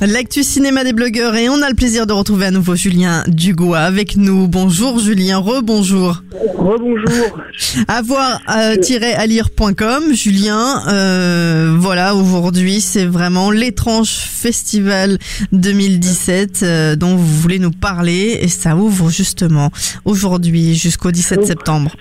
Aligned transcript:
L'actu 0.00 0.44
cinéma 0.44 0.84
des 0.84 0.92
blogueurs 0.92 1.34
et 1.34 1.48
on 1.48 1.60
a 1.60 1.68
le 1.68 1.74
plaisir 1.74 2.06
de 2.06 2.12
retrouver 2.12 2.46
à 2.46 2.52
nouveau 2.52 2.76
Julien 2.76 3.24
Dugois 3.26 3.80
avec 3.80 4.16
nous. 4.16 4.46
Bonjour 4.46 5.00
Julien, 5.00 5.38
rebonjour. 5.38 6.22
Rebonjour. 6.56 7.40
Avoir-à-lire.com, 7.88 10.14
Julien, 10.14 10.84
euh, 10.88 11.74
voilà, 11.76 12.14
aujourd'hui 12.14 12.80
c'est 12.80 13.06
vraiment 13.06 13.50
l'étrange 13.50 14.10
festival 14.10 15.18
2017 15.50 16.60
euh, 16.62 16.94
dont 16.94 17.16
vous 17.16 17.40
voulez 17.40 17.58
nous 17.58 17.72
parler 17.72 18.38
et 18.40 18.48
ça 18.48 18.76
ouvre 18.76 19.10
justement 19.10 19.72
aujourd'hui 20.04 20.76
jusqu'au 20.76 21.10
17 21.10 21.44
septembre. 21.44 21.96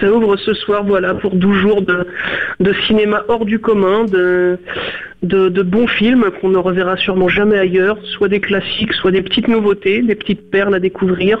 Ça 0.00 0.12
ouvre 0.12 0.36
ce 0.36 0.52
soir, 0.54 0.84
voilà, 0.84 1.14
pour 1.14 1.34
12 1.34 1.56
jours 1.60 1.82
de, 1.82 2.06
de 2.60 2.74
cinéma 2.86 3.24
hors 3.28 3.44
du 3.46 3.58
commun, 3.58 4.04
de, 4.04 4.58
de, 5.22 5.48
de 5.48 5.62
bons 5.62 5.86
films 5.86 6.26
qu'on 6.40 6.50
ne 6.50 6.58
reverra 6.58 6.96
sûrement 6.96 7.28
jamais 7.28 7.58
ailleurs, 7.58 7.96
soit 8.16 8.28
des 8.28 8.40
classiques, 8.40 8.92
soit 8.92 9.10
des 9.10 9.22
petites 9.22 9.48
nouveautés, 9.48 10.02
des 10.02 10.14
petites 10.14 10.50
perles 10.50 10.74
à 10.74 10.80
découvrir. 10.80 11.40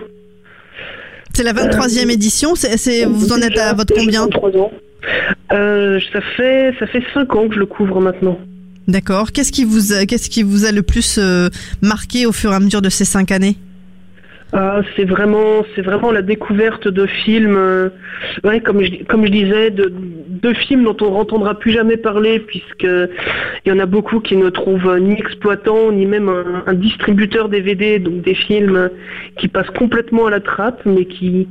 C'est 1.34 1.42
la 1.44 1.52
23e 1.52 2.10
édition, 2.10 2.54
c'est, 2.54 2.78
c'est- 2.78 3.04
vous 3.04 3.32
en 3.32 3.36
êtes 3.42 3.58
à 3.58 3.74
votre 3.74 3.92
combien 3.94 4.22
23 4.22 4.50
ans. 4.56 4.72
Euh, 5.52 6.00
ça 6.12 6.20
fait 6.36 6.72
ça 6.78 6.86
fait 6.86 7.02
5 7.14 7.34
ans 7.36 7.48
que 7.48 7.54
je 7.54 7.60
le 7.60 7.66
couvre 7.66 8.00
maintenant. 8.00 8.38
D'accord. 8.88 9.32
Qu'est-ce 9.32 9.52
qui 9.52 9.64
vous 9.64 9.92
a, 9.92 10.06
qu'est-ce 10.06 10.30
qui 10.30 10.42
vous 10.42 10.64
a 10.64 10.72
le 10.72 10.82
plus 10.82 11.18
euh, 11.18 11.48
marqué 11.82 12.24
au 12.24 12.32
fur 12.32 12.52
et 12.52 12.54
à 12.54 12.60
mesure 12.60 12.80
de 12.80 12.88
ces 12.88 13.04
cinq 13.04 13.30
années? 13.32 13.56
Ah, 14.52 14.80
c'est 14.94 15.04
vraiment, 15.04 15.64
c'est 15.74 15.82
vraiment 15.82 16.12
la 16.12 16.22
découverte 16.22 16.86
de 16.86 17.06
films, 17.06 17.56
euh, 17.56 17.90
comme 18.64 18.80
je, 18.80 19.30
disais, 19.30 19.70
de, 19.70 20.52
films 20.54 20.84
dont 20.84 20.96
on 21.00 21.10
n'entendra 21.10 21.58
plus 21.58 21.72
jamais 21.72 21.96
parler, 21.96 22.38
puisque 22.38 22.84
il 22.84 23.68
y 23.68 23.72
en 23.72 23.80
a 23.80 23.86
beaucoup 23.86 24.20
qui 24.20 24.36
ne 24.36 24.48
trouvent 24.48 24.98
ni 24.98 25.14
exploitant 25.14 25.90
ni 25.90 26.06
même 26.06 26.30
un, 26.66 26.74
distributeur 26.74 27.48
DVD, 27.48 27.98
donc 27.98 28.22
des 28.22 28.34
films 28.34 28.90
qui 29.36 29.48
passent 29.48 29.70
complètement 29.70 30.26
à 30.26 30.30
la 30.30 30.40
trappe, 30.40 30.82
mais 30.84 31.06
qui 31.06 31.48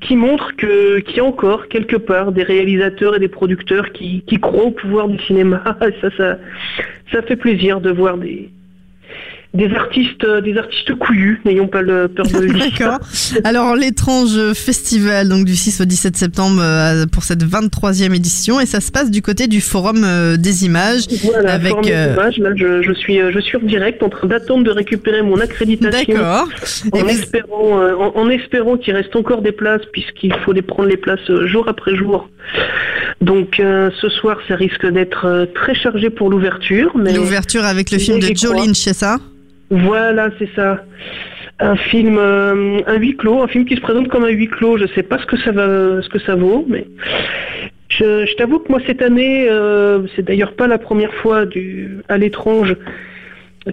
qui 0.00 0.14
montrent 0.14 0.54
qu'il 0.54 1.16
y 1.16 1.18
a 1.18 1.24
encore 1.24 1.66
quelque 1.66 1.96
part 1.96 2.30
des 2.30 2.44
réalisateurs 2.44 3.16
et 3.16 3.18
des 3.18 3.28
producteurs 3.28 3.90
qui, 3.90 4.22
croient 4.40 4.66
au 4.66 4.70
pouvoir 4.70 5.08
du 5.08 5.18
cinéma. 5.24 5.60
Ça, 6.00 6.38
ça 7.10 7.22
fait 7.22 7.34
plaisir 7.34 7.80
de 7.80 7.90
voir 7.90 8.16
des 8.16 8.48
des 9.54 9.72
artistes, 9.74 10.24
euh, 10.24 10.40
des 10.42 10.56
artistes 10.58 10.94
couillus, 10.94 11.40
n'ayons 11.44 11.68
pas 11.68 11.80
le 11.82 12.06
peur 12.08 12.26
de 12.26 12.46
dire. 12.46 12.58
D'accord. 12.78 12.98
Alors 13.44 13.74
l'étrange 13.76 14.52
festival 14.52 15.28
donc 15.28 15.44
du 15.46 15.56
6 15.56 15.80
au 15.80 15.84
17 15.86 16.16
septembre 16.16 16.60
euh, 16.62 17.06
pour 17.10 17.24
cette 17.24 17.42
23e 17.44 18.14
édition 18.14 18.60
et 18.60 18.66
ça 18.66 18.80
se 18.80 18.90
passe 18.92 19.10
du 19.10 19.22
côté 19.22 19.46
du 19.46 19.60
forum 19.60 20.02
euh, 20.04 20.36
des 20.36 20.66
images 20.66 21.04
Voilà, 21.24 21.54
avec 21.54 21.70
forme 21.72 21.84
euh, 21.90 22.10
d'image, 22.10 22.38
là, 22.38 22.50
je, 22.56 22.82
je 22.82 22.92
suis, 22.92 23.18
je 23.18 23.38
suis 23.40 23.56
en 23.56 23.60
direct 23.60 24.02
en 24.02 24.10
train 24.10 24.26
d'attendre 24.28 24.64
de 24.64 24.70
récupérer 24.70 25.22
mon 25.22 25.40
accréditation. 25.40 26.14
D'accord. 26.14 26.48
En 26.92 26.98
vous- 26.98 27.08
espérant, 27.08 27.80
en, 27.98 28.16
en 28.16 28.28
espérant 28.30 28.76
qu'il 28.76 28.94
reste 28.94 29.16
encore 29.16 29.40
des 29.42 29.52
places, 29.52 29.82
puisqu'il 29.92 30.34
faut 30.44 30.52
les 30.52 30.62
prendre 30.62 30.88
les 30.90 30.96
places 30.98 31.20
jour 31.46 31.66
après 31.68 31.96
jour. 31.96 32.28
Donc 33.20 33.58
euh, 33.60 33.90
ce 34.00 34.08
soir, 34.08 34.38
ça 34.46 34.54
risque 34.56 34.86
d'être 34.86 35.24
euh, 35.26 35.46
très 35.54 35.74
chargé 35.74 36.10
pour 36.10 36.30
l'ouverture. 36.30 36.92
Mais 36.96 37.12
L'ouverture 37.14 37.64
avec 37.64 37.90
le 37.90 37.98
film 37.98 38.20
de 38.20 38.28
Joe 38.34 38.54
Lynch, 38.54 38.76
c'est 38.76 38.94
ça? 38.94 39.18
Voilà, 39.70 40.30
c'est 40.38 40.48
ça. 40.54 40.84
Un 41.60 41.76
film, 41.76 42.16
euh, 42.18 42.80
un 42.86 42.94
huis 42.96 43.16
clos, 43.16 43.42
un 43.42 43.48
film 43.48 43.64
qui 43.64 43.74
se 43.74 43.80
présente 43.80 44.08
comme 44.08 44.24
un 44.24 44.28
huis 44.30 44.46
clos. 44.48 44.78
Je 44.78 44.86
sais 44.94 45.02
pas 45.02 45.18
ce 45.18 45.26
que 45.26 45.36
ça 45.38 45.50
va, 45.50 46.00
ce 46.02 46.08
que 46.08 46.20
ça 46.20 46.36
vaut, 46.36 46.64
mais 46.68 46.86
je, 47.88 48.26
je 48.26 48.34
t'avoue 48.36 48.60
que 48.60 48.70
moi 48.70 48.80
cette 48.86 49.02
année, 49.02 49.46
euh, 49.48 50.02
c'est 50.14 50.24
d'ailleurs 50.24 50.54
pas 50.54 50.66
la 50.68 50.78
première 50.78 51.12
fois 51.14 51.46
du, 51.46 51.98
à 52.08 52.16
l'étrange 52.16 52.76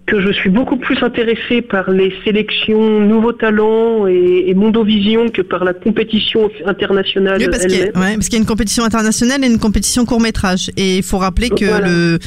que 0.08 0.20
je 0.20 0.32
suis 0.32 0.50
beaucoup 0.50 0.76
plus 0.78 1.02
intéressé 1.04 1.62
par 1.62 1.90
les 1.90 2.14
sélections 2.26 3.00
Nouveaux 3.00 3.32
Talents 3.32 4.08
et, 4.08 4.46
et 4.50 4.54
Mondovision 4.54 5.30
que 5.30 5.42
par 5.42 5.64
la 5.64 5.74
compétition 5.74 6.50
internationale 6.66 7.38
Oui, 7.40 7.48
parce 7.50 7.66
qu'il 7.66 7.80
y, 7.80 7.84
a- 7.84 7.98
ouais, 8.00 8.16
y 8.16 8.36
une 8.36 8.46
compétition 8.46 8.84
internationale 8.84 9.44
et 9.44 9.48
une 9.48 9.60
compétition 9.60 10.06
court 10.06 10.20
métrage 10.20 10.70
et 10.76 10.98
il 10.98 11.04
faut 11.04 11.18
rappeler 11.20 11.50
que 11.50 11.66
Voilà. 11.66 11.88
le, 11.88 12.20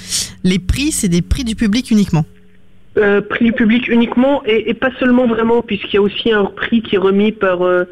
les 0.44 0.58
prix 0.58 0.92
c'est 0.92 1.08
des 1.08 1.20
prix 1.20 1.44
du 1.44 1.56
public 1.56 1.90
uniquement. 1.90 2.24
Euh, 2.98 3.20
prix 3.20 3.44
du 3.44 3.52
public 3.52 3.86
uniquement 3.88 4.42
et, 4.44 4.70
et 4.70 4.74
pas 4.74 4.90
seulement 4.98 5.26
vraiment 5.28 5.62
puisqu'il 5.62 5.94
y 5.94 5.98
a 5.98 6.02
aussi 6.02 6.32
un 6.32 6.46
prix 6.46 6.82
qui 6.82 6.96
est 6.96 6.98
remis 6.98 7.30
par 7.30 7.62
euh, 7.62 7.84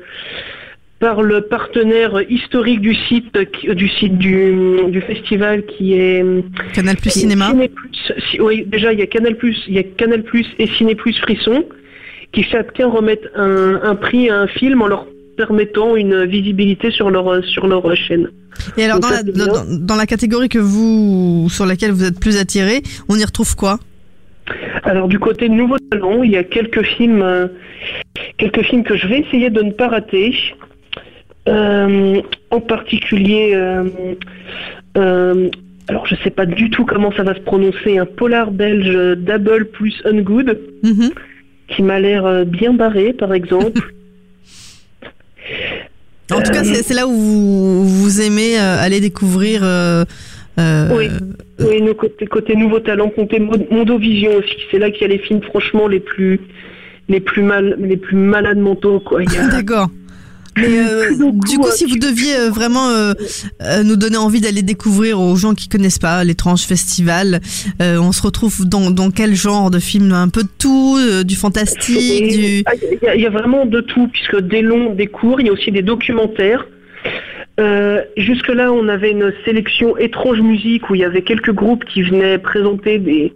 par 0.99 1.23
le 1.23 1.43
partenaire 1.43 2.13
historique 2.29 2.81
du 2.81 2.95
site 2.95 3.37
qui- 3.53 3.73
du 3.75 3.89
site 3.89 4.17
du, 4.19 4.55
du 4.89 5.01
festival 5.03 5.65
qui 5.67 5.93
est 5.95 6.25
Canal 6.73 6.97
Plus 6.97 7.11
Cinéma. 7.11 7.51
Ciné 7.51 7.69
Plus. 7.69 7.91
Si- 8.31 8.41
oui, 8.41 8.65
déjà 8.67 8.93
il 8.95 8.99
y 8.99 9.03
a 9.03 9.07
Canal 9.07 9.37
Plus, 9.37 9.57
il 9.69 9.75
y 9.75 9.79
a 9.79 9.83
Canal 9.85 10.23
Plus 10.25 10.47
et 10.59 10.67
Ciné 10.77 10.95
Plus 10.95 11.17
Frisson 11.21 11.65
qui 12.33 12.43
chacun 12.43 12.89
remettent 12.89 13.29
un, 13.37 13.81
un 13.91 13.95
prix 13.95 14.29
à 14.31 14.41
un 14.41 14.47
film 14.49 14.83
en 14.83 14.89
leur 14.89 15.07
permettant 15.37 15.95
une 15.97 16.25
visibilité 16.25 16.91
sur 16.91 17.11
leur 17.11 17.45
sur 17.45 17.67
leur 17.69 17.95
chaîne. 17.95 18.31
Et 18.79 18.85
alors 18.87 19.01
dans 19.01 19.09
ça, 19.09 19.21
la, 19.23 19.47
dans 19.91 19.97
la 19.97 20.07
catégorie 20.07 20.49
que 20.49 20.59
vous 20.59 21.49
sur 21.51 21.67
laquelle 21.67 21.93
vous 21.93 22.05
êtes 22.05 22.19
plus 22.19 22.39
attiré, 22.39 22.83
on 23.11 23.17
y 23.17 23.25
retrouve 23.25 23.55
quoi? 23.55 23.79
Alors 24.87 25.09
du 25.09 25.19
côté 25.19 25.49
Nouveau 25.49 25.79
Talent, 25.91 26.23
il 26.23 26.31
y 26.31 26.37
a 26.37 26.45
quelques 26.45 26.83
films, 26.83 27.21
euh, 27.21 27.49
quelques 28.39 28.63
films 28.63 28.85
que 28.85 28.97
je 28.97 29.09
vais 29.09 29.19
essayer 29.19 29.51
de 29.51 29.61
ne 29.61 29.73
pas 29.73 29.89
rater. 29.89 30.33
Euh, 31.49 32.21
en 32.51 32.61
particulier, 32.61 33.51
euh, 33.55 35.49
alors 35.89 36.07
je 36.07 36.15
sais 36.23 36.31
pas 36.31 36.47
du 36.47 36.71
tout 36.71 36.85
comment 36.85 37.13
ça 37.13 37.25
va 37.25 37.35
se 37.35 37.41
prononcer, 37.41 37.99
un 37.99 38.07
polar 38.07 38.53
belge 38.53 39.17
Double 39.19 39.67
plus 39.67 39.95
Ungood 40.05 40.59
Mhm. 40.85 41.11
qui 41.69 41.83
m'a 41.83 41.99
l'air 41.99 42.47
bien 42.47 42.73
barré, 42.73 43.13
par 43.13 43.35
exemple. 43.35 43.81
En 46.33 46.43
tout 46.43 46.51
cas, 46.51 46.65
c'est 46.65 46.93
là 46.95 47.07
où 47.07 47.13
vous, 47.13 47.85
vous 47.87 48.21
aimez 48.21 48.59
aller 48.59 48.99
découvrir. 49.01 49.63
Euh, 50.59 50.89
Oui. 50.97 51.09
oui, 51.61 51.83
nous, 51.83 51.95
côté, 51.95 52.27
côté 52.27 52.57
Nouveau 52.57 52.81
Talent, 52.81 53.11
côté 53.11 53.39
Mo- 53.39 53.57
Mondovision 53.71 54.37
aussi, 54.37 54.57
c'est 54.71 54.79
là 54.79 54.91
qu'il 54.91 55.03
y 55.03 55.05
a 55.05 55.09
les 55.09 55.19
films 55.19 55.43
franchement 55.43 55.87
les 55.89 56.01
plus 56.01 56.41
les 57.09 57.21
plus 57.21 57.43
mal 57.43 57.77
les 57.81 57.97
plus 57.97 58.17
malades 58.17 58.59
mentaux 58.59 59.01
quoi. 59.01 59.23
Il 59.23 59.33
y 59.33 59.37
a- 59.37 59.49
D'accord. 59.51 59.89
Mais 60.59 60.79
euh, 60.79 61.11
du 61.11 61.59
coup, 61.59 61.67
euh, 61.67 61.71
si 61.71 61.85
vous 61.85 61.99
deviez 61.99 62.35
euh, 62.35 62.49
vraiment 62.51 62.89
euh, 62.89 63.13
nous 63.85 63.97
donner 63.97 64.17
envie 64.17 64.41
d'aller 64.41 64.63
découvrir 64.63 65.21
aux 65.21 65.37
gens 65.37 65.53
qui 65.55 65.69
connaissent 65.69 65.99
pas 65.99 66.25
l'étrange 66.25 66.63
festival, 66.63 67.41
euh, 67.83 67.99
on 67.99 68.11
se 68.11 68.23
retrouve 68.23 68.67
dans, 68.67 68.91
dans 68.91 69.11
quel 69.11 69.35
genre 69.35 69.71
de 69.71 69.79
film? 69.79 70.13
Un 70.13 70.31
peu 70.31 70.45
de 70.45 70.49
tout, 70.59 70.97
du 71.25 71.37
fantastique, 71.37 72.29
du. 72.33 72.63
ah, 72.65 72.73
Il 72.91 72.99
y, 73.03 73.07
a- 73.07 73.15
il 73.17 73.21
y 73.21 73.27
a 73.27 73.31
vraiment 73.31 73.67
de 73.67 73.83
tout, 73.83 74.09
puisque 74.09 74.41
des 74.41 74.63
longs, 74.63 74.95
des 74.95 75.09
courts, 75.09 75.43
il 75.43 75.49
y 75.49 75.51
a 75.51 75.53
aussi 75.53 75.71
des 75.73 75.83
documentaires. 75.83 76.67
Euh, 77.59 78.03
Jusque-là, 78.17 78.73
on 78.73 78.89
avait 78.89 79.13
une 79.13 79.33
sélection 79.45 79.97
étrange 79.97 80.41
musique 80.41 80.91
où 80.91 80.95
il 80.95 81.01
y 81.01 81.05
avait 81.05 81.23
quelques 81.23 81.53
groupes 81.53 81.85
qui 81.85 82.03
venaient 82.03 82.39
présenter 82.39 82.99
des, 82.99 83.33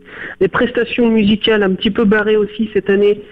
prestations 0.49 1.09
musicales 1.09 1.63
un 1.63 1.73
petit 1.73 1.91
peu 1.91 2.05
barrées 2.05 2.37
aussi 2.37 2.69
cette 2.73 2.91
année. 2.91 3.23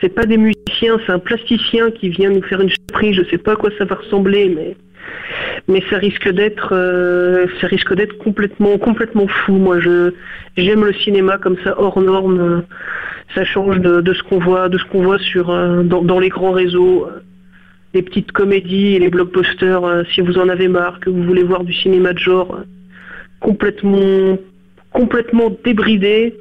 C'est 0.00 0.14
pas 0.14 0.26
des 0.26 0.36
musiciens, 0.36 0.98
c'est 1.04 1.12
un 1.12 1.18
plasticien 1.18 1.90
qui 1.90 2.10
vient 2.10 2.30
nous 2.30 2.42
faire 2.42 2.60
une 2.60 2.68
surprise. 2.68 3.16
Je 3.16 3.24
sais 3.30 3.38
pas 3.38 3.52
à 3.52 3.56
quoi 3.56 3.70
ça 3.78 3.84
va 3.84 3.96
ressembler, 3.96 4.52
mais 4.54 4.76
mais 5.68 5.82
ça 5.88 5.98
risque 5.98 6.28
d'être 6.28 6.70
euh, 6.72 7.46
ça 7.60 7.68
risque 7.68 7.94
d'être 7.94 8.18
complètement 8.18 8.76
complètement 8.78 9.26
fou. 9.26 9.52
Moi, 9.52 9.80
je 9.80 10.12
j'aime 10.56 10.84
le 10.84 10.92
cinéma 10.92 11.38
comme 11.38 11.56
ça 11.64 11.74
hors 11.80 12.00
norme. 12.00 12.64
ça 13.34 13.44
change 13.44 13.80
de, 13.80 14.12
ce 14.12 14.22
qu'on 14.24 14.38
voit 14.38 14.68
de 14.68 14.78
ce 14.78 14.84
qu'on 14.84 15.02
voit 15.02 15.18
sur 15.18 15.50
euh, 15.50 15.82
dans, 15.82 16.20
les 16.20 16.28
grands 16.28 16.52
réseaux 16.52 17.08
les 17.94 18.02
petites 18.02 18.32
comédies 18.32 18.94
et 18.94 18.98
les 18.98 19.08
blockbusters 19.08 19.84
euh, 19.84 20.02
si 20.14 20.20
vous 20.20 20.36
en 20.38 20.48
avez 20.48 20.68
marre 20.68 21.00
que 21.00 21.08
vous 21.10 21.22
voulez 21.22 21.42
voir 21.44 21.64
du 21.64 21.72
cinéma 21.72 22.12
de 22.12 22.18
genre 22.18 22.54
euh, 22.54 22.64
complètement 23.40 24.38
complètement 24.92 25.50
débridé. 25.64 26.34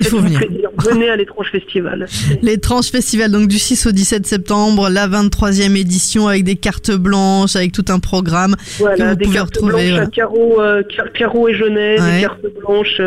Il 0.00 0.06
faut 0.08 0.18
venir. 0.18 0.38
plaisir. 0.40 0.68
Venez 0.78 1.08
à 1.08 1.16
l'étrange 1.16 1.46
festival. 1.50 2.06
L'étrange 2.42 2.86
festival, 2.90 3.30
donc 3.30 3.48
du 3.48 3.58
6 3.58 3.86
au 3.86 3.92
17 3.92 4.26
septembre, 4.26 4.90
la 4.90 5.08
23e 5.08 5.74
édition 5.74 6.28
avec 6.28 6.44
des 6.44 6.56
cartes 6.56 6.90
blanches, 6.90 7.56
avec 7.56 7.72
tout 7.72 7.84
un 7.88 7.98
programme. 7.98 8.56
Voilà, 8.78 8.96
Que 8.96 9.02
vous 9.10 9.16
des 9.16 9.24
pouvez 9.24 9.36
cartes 9.38 9.56
retrouver, 9.56 9.88
blanches 9.92 10.00
à 10.00 10.06
carreaux, 10.10 10.60
euh, 10.60 10.82
car- 10.94 11.10
carreaux 11.12 11.48
et 11.48 11.54
Ouais. 11.62 11.70
des 12.16 12.20
cartes 12.20 12.44
blanches 12.60 13.00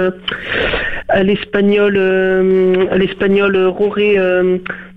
à 1.10 1.22
l'espagnol, 1.24 1.94
euh, 1.96 2.86
à 2.90 2.98
l'espagnol 2.98 3.56
Roré 3.68 4.18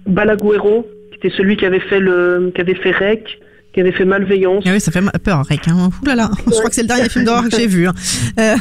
Balaguero, 0.06 0.86
qui 1.22 1.28
était 1.28 1.36
celui 1.36 1.56
qui 1.56 1.64
avait 1.64 1.80
fait 1.80 2.00
le, 2.00 2.50
qui 2.54 2.60
avait 2.60 2.74
fait 2.74 2.90
Rec, 2.90 3.38
qui 3.72 3.80
avait 3.80 3.92
fait 3.92 4.04
Malveillance. 4.04 4.64
Ah 4.66 4.70
oui, 4.72 4.80
ça 4.80 4.90
fait 4.92 5.00
peur, 5.24 5.42
Rick. 5.48 5.66
Hein. 5.68 5.88
Ouh 6.02 6.06
là 6.06 6.14
là, 6.14 6.30
je 6.46 6.50
crois 6.50 6.68
que 6.68 6.74
c'est 6.74 6.82
le 6.82 6.88
dernier 6.88 7.08
film 7.08 7.24
d'horreur 7.24 7.44
que 7.48 7.56
j'ai 7.56 7.66
vu. 7.66 7.86
hein. 7.86 7.94
Euh, 8.38 8.56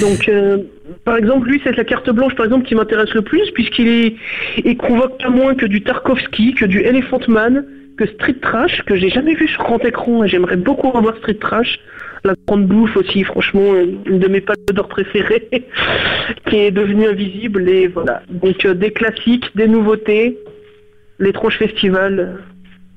Donc, 0.00 0.28
euh, 0.28 0.58
par 1.04 1.16
exemple, 1.16 1.48
lui, 1.48 1.60
c'est 1.64 1.74
la 1.76 1.84
carte 1.84 2.10
blanche, 2.10 2.34
par 2.34 2.44
exemple, 2.44 2.66
qui 2.66 2.74
m'intéresse 2.74 3.14
le 3.14 3.22
plus, 3.22 3.50
puisqu'il 3.54 3.88
est, 3.88 4.16
il 4.64 4.76
convoque 4.76 5.18
pas 5.22 5.30
moins 5.30 5.54
que 5.54 5.64
du 5.66 5.82
Tarkovsky, 5.82 6.54
que 6.54 6.64
du 6.66 6.80
Elephant 6.80 7.20
Man, 7.28 7.64
que 7.96 8.04
Street 8.06 8.36
Trash, 8.42 8.82
que 8.84 8.96
j'ai 8.96 9.08
jamais 9.08 9.34
vu 9.34 9.48
sur 9.48 9.62
grand 9.62 9.82
écran, 9.84 10.24
et 10.24 10.28
j'aimerais 10.28 10.56
beaucoup 10.56 10.90
revoir 10.90 11.16
Street 11.18 11.34
Trash. 11.40 11.78
La 12.24 12.34
grande 12.48 12.66
bouffe 12.66 12.96
aussi, 12.96 13.22
franchement, 13.22 13.74
une 14.06 14.18
de 14.18 14.26
mes 14.28 14.40
pâtes 14.40 14.58
d'or 14.72 14.88
préférées, 14.88 15.48
qui 16.48 16.56
est 16.56 16.72
devenue 16.72 17.06
invisible, 17.06 17.68
et 17.68 17.86
voilà. 17.86 18.22
Donc, 18.28 18.64
euh, 18.66 18.74
des 18.74 18.90
classiques, 18.90 19.46
des 19.54 19.68
nouveautés, 19.68 20.36
l'étrange 21.18 21.56
festival, 21.58 22.38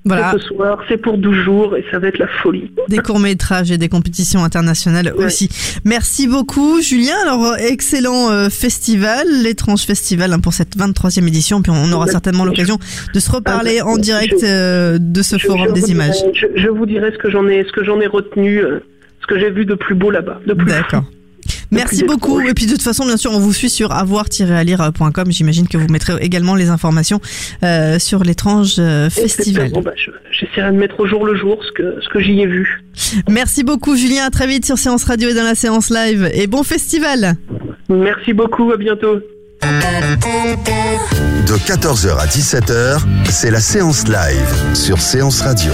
voilà, 0.06 0.32
ce 0.32 0.40
soir, 0.40 0.80
c'est 0.88 0.98
pour 0.98 1.18
12 1.18 1.36
jours, 1.36 1.76
et 1.76 1.84
ça 1.92 2.00
va 2.00 2.08
être 2.08 2.18
la 2.20 2.28
folie. 2.28 2.72
des 2.88 2.98
courts-métrages 3.00 3.70
et 3.72 3.78
des 3.78 3.90
compétitions 3.90 4.44
internationales 4.44 5.14
Ouais. 5.18 5.26
aussi. 5.26 5.50
Merci 5.86 6.28
beaucoup, 6.28 6.82
Julien. 6.82 7.16
Alors, 7.24 7.46
euh, 7.46 7.56
excellent 7.58 8.32
euh, 8.32 8.50
festival, 8.50 9.28
l'étrange 9.44 9.82
festival 9.84 10.34
hein, 10.34 10.40
pour 10.40 10.54
cette 10.54 10.76
23e 10.78 11.28
édition. 11.28 11.62
Puis 11.62 11.72
on 11.76 11.92
aura 11.92 12.06
Ouais. 12.06 12.12
certainement 12.12 12.46
l'occasion 12.46 12.80
de 13.14 13.20
se 13.20 13.30
reparler 13.30 13.80
Ah, 13.82 13.88
en 13.88 13.96
je- 13.98 14.02
direct 14.02 14.42
euh, 14.44 14.98
de 15.00 15.22
ce 15.22 15.38
Je- 15.38 15.46
forum 15.48 15.68
je 15.70 15.74
des 15.74 15.92
images. 15.92 16.16
dirai- 16.34 16.52
je, 16.56 16.70
vous 16.70 16.86
dirai 16.86 17.12
ce 17.12 17.18
que 17.18 17.30
j'en 17.30 17.48
ai, 17.48 17.64
ce 17.66 17.72
que 17.72 17.84
j'en 17.84 18.00
ai 18.00 18.08
retenu, 18.08 18.60
euh, 18.64 18.80
ce 19.22 19.28
que 19.28 19.38
j'ai 19.38 19.52
vu 19.52 19.66
de 19.66 19.76
plus 19.76 19.96
beau 19.96 20.10
là-bas. 20.12 20.40
D'accord. 20.48 21.04
Merci 21.72 22.04
beaucoup. 22.04 22.40
Et 22.42 22.54
puis 22.54 22.66
de 22.66 22.72
toute 22.72 22.82
façon, 22.82 23.06
bien 23.06 23.18
sûr, 23.18 23.32
on 23.32 23.40
vous 23.40 23.54
suit 23.54 23.70
sur 23.70 23.92
avoir-alire.com. 23.92 25.32
J'imagine 25.32 25.68
que 25.68 25.78
vous 25.78 25.88
mettrez 25.88 26.14
également 26.22 26.56
les 26.56 26.70
informations 26.70 27.22
euh, 27.64 28.00
sur 28.00 28.24
l'étrange 28.24 28.76
euh, 28.80 29.10
festival. 29.10 29.72
Bon, 29.72 29.82
bah, 29.82 29.92
je- 29.96 30.12
J'essaierai 30.32 30.72
de 30.72 30.78
mettre 30.78 31.00
au 31.00 31.06
jour 31.08 31.26
le 31.26 31.36
jour 31.36 31.60
ce 31.66 31.72
que, 31.72 32.02
ce 32.02 32.10
que 32.10 32.20
j'y 32.20 32.40
ai 32.42 32.46
vu. 32.48 32.82
Merci 33.30 33.64
beaucoup, 33.64 33.96
Julien. 33.96 34.24
À 34.26 34.30
très 34.30 34.48
vite 34.48 34.66
sur 34.66 34.78
Séance 34.78 35.04
Radio 35.04 35.30
et 35.30 35.34
dans 35.34 35.44
la 35.44 35.56
séance 35.56 35.90
live. 35.90 36.30
Et 36.34 36.48
bon 36.48 36.64
festival. 36.64 37.36
Merci 37.90 38.34
beaucoup, 38.34 38.72
à 38.72 38.78
bientôt. 38.78 39.20
De 39.62 41.54
14h 41.58 42.18
à 42.18 42.26
17h, 42.28 43.00
c'est 43.30 43.52
la 43.52 43.60
séance 43.60 44.06
live 44.08 44.76
sur 44.76 45.00
Séance 45.02 45.42
Radio. 45.42 45.74